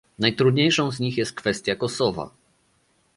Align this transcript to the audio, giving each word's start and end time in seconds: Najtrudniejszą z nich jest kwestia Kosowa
Najtrudniejszą 0.19 0.91
z 0.91 0.99
nich 0.99 1.17
jest 1.17 1.33
kwestia 1.35 1.75
Kosowa 1.75 2.29